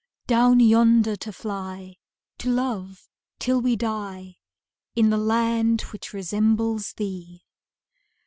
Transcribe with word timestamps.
Down 0.25 0.59
yonder 0.59 1.15
to 1.17 1.31
fly 1.31 1.97
To 2.39 2.49
love, 2.49 3.07
till 3.37 3.61
we 3.61 3.75
die, 3.75 4.37
In 4.95 5.11
the 5.11 5.17
land 5.19 5.81
which 5.91 6.11
resembles 6.11 6.93
thee. 6.93 7.43